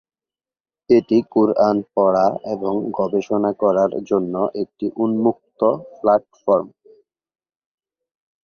এটি 0.89 1.17
কুরআন 1.31 1.75
পড়া 1.95 2.27
এবং 2.53 2.73
গবেষণা 2.97 3.51
করার 3.53 3.91
জন্য 4.09 4.33
একটি 4.61 4.85
উন্মুক্ত 4.95 5.59
প্ল্যাটফর্ম। 5.99 6.67